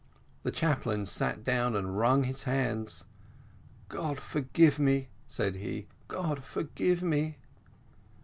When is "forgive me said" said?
4.19-5.57